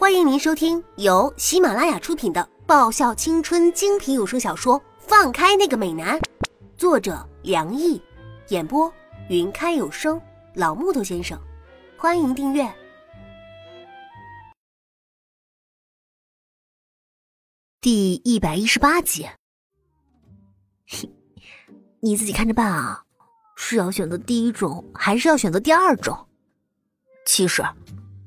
[0.00, 6.18] 欢迎您收听由喜马拉雅出品的爆笑青春精品有声小说《放开那个美男》，
[6.78, 8.00] 作者梁毅，
[8.48, 8.90] 演播
[9.28, 10.18] 云开有声
[10.54, 11.38] 老木头先生。
[11.98, 12.66] 欢迎订阅
[17.82, 19.28] 第一百一十八集。
[22.00, 23.04] 你自己看着办啊，
[23.54, 26.26] 是要选择第一种，还是要选择第二种？
[27.26, 27.62] 其实。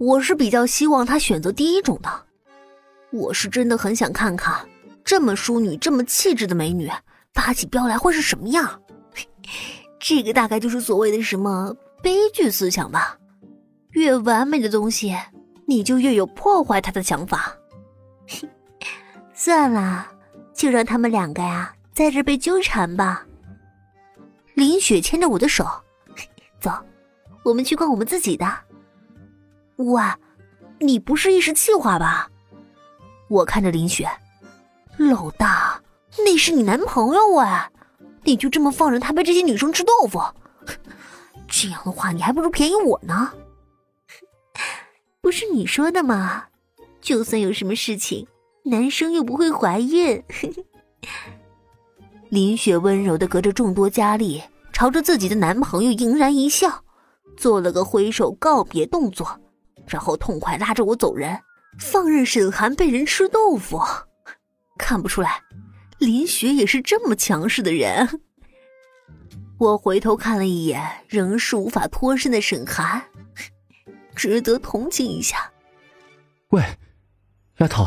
[0.00, 2.08] 我是比较希望他选择第一种的，
[3.12, 4.66] 我是真的很想看看
[5.04, 6.90] 这么淑女、这么气质的美女
[7.34, 8.80] 发起飙来会是什么样。
[10.00, 13.18] 这个大概就是所谓的什么悲剧思想吧。
[13.90, 15.14] 越完美的东西，
[15.66, 17.54] 你就越有破坏它的想法。
[19.34, 20.10] 算了，
[20.54, 23.26] 就让他们两个呀在这被纠缠吧。
[24.54, 25.66] 林雪牵着我的手，
[26.58, 26.72] 走，
[27.44, 28.50] 我们去逛我们自己的。
[29.80, 30.02] 喂，
[30.78, 32.28] 你不是一时气话吧？
[33.28, 34.06] 我看着林雪，
[34.98, 35.80] 老大，
[36.18, 37.70] 那是你男朋友哎，
[38.24, 40.20] 你就这么放任他被这些女生吃豆腐？
[41.48, 43.32] 这样的话，你还不如便宜我呢。
[45.22, 46.44] 不是你说的吗？
[47.00, 48.26] 就算有什么事情，
[48.64, 50.22] 男生又不会怀孕。
[52.28, 54.42] 林雪温柔的隔着众多佳丽，
[54.74, 56.84] 朝着自己的男朋友迎然一笑，
[57.38, 59.39] 做了个挥手告别动作。
[59.90, 61.36] 然后痛快拉着我走人，
[61.78, 63.82] 放任沈寒被人吃豆腐。
[64.78, 65.42] 看不出来，
[65.98, 68.20] 林雪也是这么强势的人。
[69.58, 73.02] 我回头看了一眼，仍是无法脱身的沈寒，
[74.14, 75.50] 值得同情一下。
[76.50, 76.62] 喂，
[77.58, 77.84] 丫头。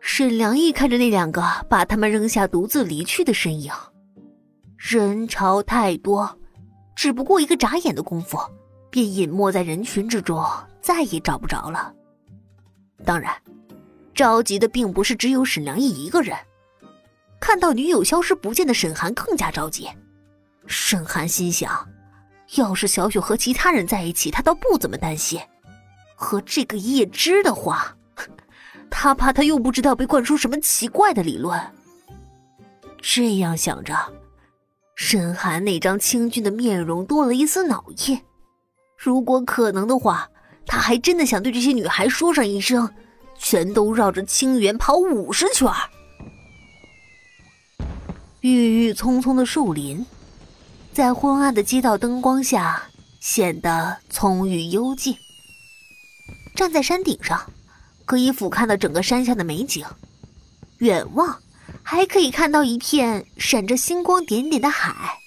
[0.00, 3.72] 沈良义看着那两个把他们扔下独自离去的身影，
[4.76, 6.38] 人潮太多，
[6.96, 8.38] 只不过一个眨眼的功夫，
[8.90, 10.44] 便隐没在人群之中。
[10.80, 11.92] 再也找不着了。
[13.04, 13.34] 当然，
[14.14, 16.36] 着急的并不是只有沈良义一个人。
[17.40, 19.88] 看到女友消失不见的沈寒更加着急。
[20.66, 21.88] 沈寒心想，
[22.56, 25.40] 要是小雪和其他人在一起，他倒不怎么担心；
[26.14, 27.96] 和这个叶芝的话，
[28.90, 31.58] 他怕他又不知道被灌输什么奇怪的理论。
[33.00, 33.96] 这样想着，
[34.94, 38.20] 沈寒那张清俊的面容多了一丝恼意。
[38.98, 40.29] 如果可能的话，
[40.66, 42.88] 他还真的想对这些女孩说上一声
[43.38, 45.68] ：“全都绕着清源跑五十圈。”
[48.40, 50.06] 郁郁葱葱的树林，
[50.94, 52.84] 在昏暗的街道灯光下
[53.20, 55.14] 显得葱郁幽静。
[56.54, 57.52] 站在山顶上，
[58.06, 59.84] 可以俯瞰到整个山下的美景；
[60.78, 61.38] 远望，
[61.82, 65.18] 还可以看到一片闪着星光点点的海。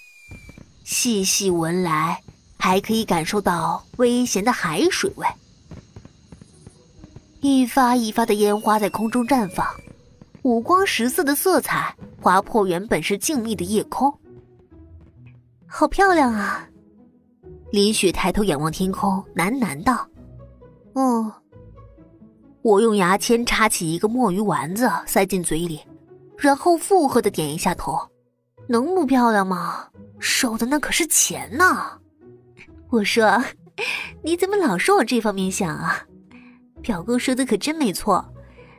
[0.84, 2.23] 细细闻来。
[2.64, 5.28] 还可以感受到微咸的海水味，
[7.42, 9.68] 一发一发的烟花在空中绽放，
[10.44, 14.18] 五光十色的色彩划破原本是静谧的夜空。
[15.68, 16.66] 好漂亮啊！
[17.74, 20.08] 林雪抬头仰望天空，喃喃道
[20.96, 21.30] ：“嗯。”
[22.64, 25.82] 我用牙签插起一个墨鱼丸子，塞进嘴里，
[26.38, 28.00] 然后附和的点一下头
[28.70, 29.86] ：“能不漂亮吗？
[30.18, 32.00] 收的那可是钱呢。”
[32.94, 33.44] 我说
[34.22, 36.06] ：“你怎么老说我这方面想啊？
[36.80, 38.32] 表哥说的可真没错，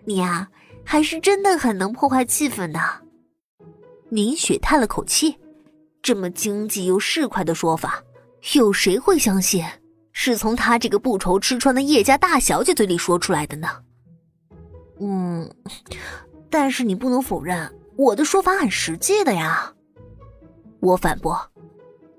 [0.05, 0.49] 你呀
[0.85, 2.81] 还是真的很能破坏气氛的。”
[4.11, 5.37] 林雪叹了口气，
[6.01, 8.05] 这么经济又市侩的说法，
[8.53, 9.65] 有谁会相信
[10.13, 13.69] 是从他这个不愁吃穿的叶家大小姐嘴里说出来的呢？
[15.01, 15.53] 嗯，
[16.49, 19.75] 但是你不能否认我的说法很实际的呀。
[20.79, 21.51] 我反驳。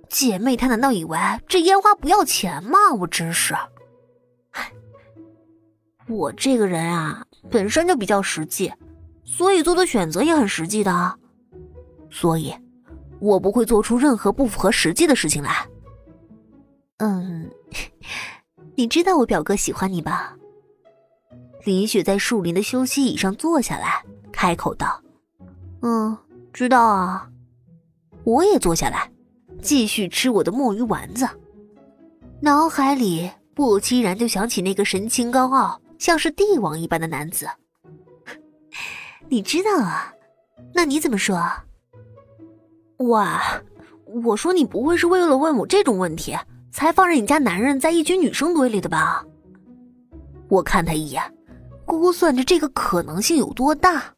[0.09, 1.17] 姐妹，她难道以为
[1.47, 2.77] 这烟花不要钱吗？
[2.99, 3.53] 我真是，
[4.51, 4.71] 唉，
[6.07, 8.71] 我这个人啊，本身就比较实际，
[9.23, 11.19] 所以做的选择也很实际的，
[12.09, 12.55] 所以，
[13.19, 15.67] 我不会做出任何不符合实际的事情来。
[16.97, 17.49] 嗯，
[18.75, 20.35] 你知道我表哥喜欢你吧？
[21.63, 25.01] 林雪在树林的休息椅上坐下来，开口道
[25.81, 26.17] ：“嗯，
[26.53, 27.29] 知道啊。”
[28.23, 29.11] 我也坐下来。
[29.65, 31.27] 继续吃我的墨鱼丸子，
[32.39, 37.47] 脑海里不期然就想起那个神情高傲、像是帝王一般的男子。
[39.27, 40.13] 你知道啊？
[40.71, 41.43] 那你怎么说？
[42.97, 43.41] 哇，
[44.23, 46.37] 我说你不会是为了问我这种问题，
[46.71, 49.25] 才放任你家男人在一群女生堆里的吧？
[50.47, 51.23] 我看他一眼，
[51.85, 54.13] 估算着这个可能性有多大。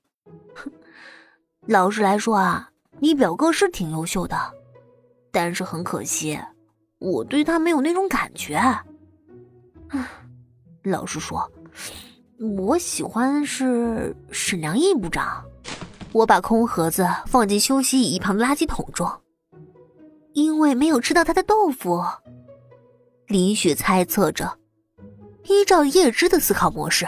[1.68, 4.57] 老实来说啊，你表哥是挺优秀的。
[5.40, 6.36] 但是很可惜，
[6.98, 8.56] 我对他没有那种感觉。
[9.90, 10.10] 唉，
[10.82, 11.48] 老实说，
[12.58, 15.46] 我喜欢是沈良义部长。
[16.12, 19.08] 我把空盒子放进休息椅一旁的垃圾桶中，
[20.34, 22.04] 因为没有吃到他的豆腐。
[23.28, 24.58] 林雪猜测着，
[25.44, 27.08] 依照叶芝的思考模式，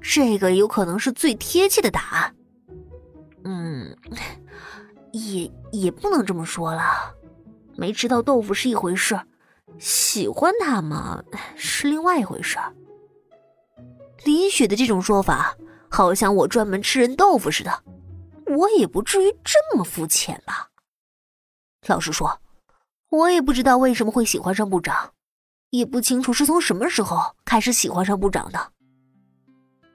[0.00, 2.34] 这个有可能是最贴切的答案。
[3.44, 3.96] 嗯，
[5.12, 6.82] 也也不能这么说了，
[7.76, 9.20] 没吃到豆腐是一回事，
[9.78, 11.22] 喜欢他嘛
[11.56, 12.58] 是另外一回事。
[14.24, 15.56] 林雪的这种说法，
[15.88, 17.82] 好像我专门吃人豆腐似的，
[18.46, 20.68] 我也不至于这么肤浅吧。
[21.88, 22.40] 老实说，
[23.10, 25.12] 我也不知道为什么会喜欢上部长，
[25.70, 28.72] 也不清楚是从什么时候开始喜欢上部长的。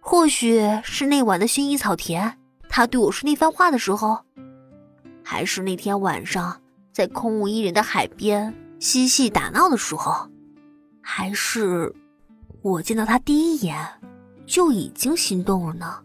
[0.02, 2.38] 或许是那晚的薰衣草田，
[2.68, 4.26] 他对我说那番话的时候，
[5.24, 6.62] 还是那天晚上
[6.98, 10.28] 在空无一人的海边嬉戏打闹的时候，
[11.00, 11.94] 还是
[12.64, 13.88] 我见到他第一眼。
[14.48, 16.02] 就已经心动了呢，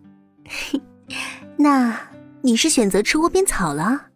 [1.56, 1.98] 那
[2.42, 4.08] 你是选择吃窝边草了？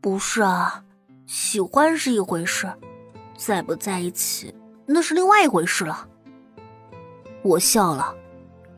[0.00, 0.82] 不是啊，
[1.26, 2.72] 喜欢是一回事，
[3.36, 4.54] 在不在一起
[4.86, 6.08] 那是另外一回事了。
[7.42, 8.14] 我笑了，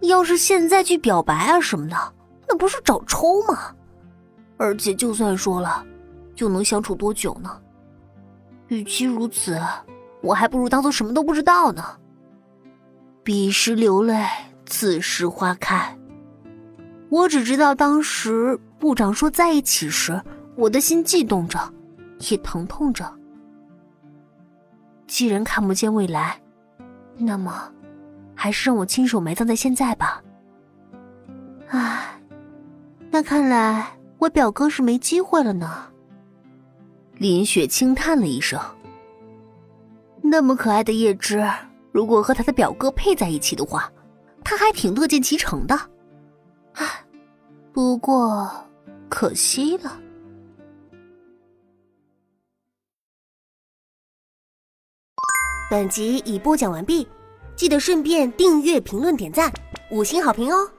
[0.00, 1.96] 要是现在去表白啊什么的，
[2.48, 3.72] 那不是找抽吗？
[4.56, 5.86] 而且就算说了，
[6.38, 7.61] 就能相处多久呢？
[8.69, 9.61] 与其如此，
[10.23, 11.82] 我还不如当做什么都不知道呢。
[13.25, 14.25] 彼时流泪，
[14.64, 15.99] 此时花开。
[17.08, 20.23] 我只知道当时部长说在一起时，
[20.55, 21.58] 我的心悸动着，
[22.31, 23.12] 也疼痛着。
[25.08, 26.40] 既然看不见未来，
[27.17, 27.69] 那么，
[28.32, 30.23] 还是让我亲手埋葬在现在吧。
[31.67, 32.20] 唉，
[33.11, 33.85] 那看来
[34.19, 35.87] 我表哥是没机会了呢。
[37.18, 38.60] 林雪轻叹了一声。
[40.22, 41.44] 那么可爱的叶芝。
[41.90, 43.90] 如果和他的表哥配在一起的话，
[44.44, 45.74] 他还挺乐见其成的。
[46.74, 47.04] 唉，
[47.72, 48.48] 不过
[49.08, 49.98] 可惜了。
[55.70, 57.08] 本集已播讲完毕，
[57.56, 59.52] 记得顺便订阅、评论、点赞、
[59.90, 60.70] 五星好评哦！